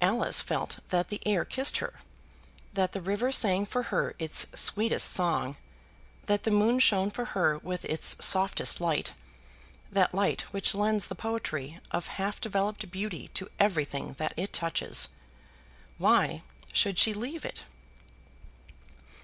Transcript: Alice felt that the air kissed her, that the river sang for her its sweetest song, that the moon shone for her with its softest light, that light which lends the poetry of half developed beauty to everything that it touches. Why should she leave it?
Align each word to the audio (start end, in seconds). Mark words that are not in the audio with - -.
Alice 0.00 0.40
felt 0.42 0.80
that 0.88 1.10
the 1.10 1.20
air 1.24 1.44
kissed 1.44 1.76
her, 1.76 2.00
that 2.72 2.90
the 2.90 3.00
river 3.00 3.30
sang 3.30 3.64
for 3.64 3.84
her 3.84 4.16
its 4.18 4.48
sweetest 4.60 5.08
song, 5.08 5.56
that 6.26 6.42
the 6.42 6.50
moon 6.50 6.80
shone 6.80 7.08
for 7.08 7.24
her 7.38 7.58
with 7.58 7.84
its 7.84 8.16
softest 8.18 8.80
light, 8.80 9.12
that 9.92 10.12
light 10.12 10.40
which 10.52 10.74
lends 10.74 11.06
the 11.06 11.14
poetry 11.14 11.78
of 11.92 12.08
half 12.18 12.40
developed 12.40 12.90
beauty 12.90 13.28
to 13.28 13.48
everything 13.60 14.14
that 14.14 14.34
it 14.36 14.52
touches. 14.52 15.10
Why 15.98 16.42
should 16.72 16.98
she 16.98 17.14
leave 17.14 17.44
it? 17.44 17.62